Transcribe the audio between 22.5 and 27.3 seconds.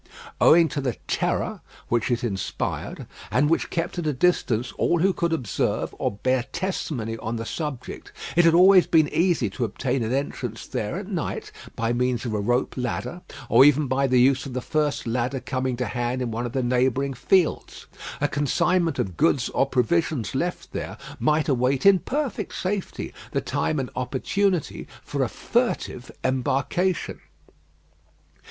safety the time and opportunity for a furtive embarkation.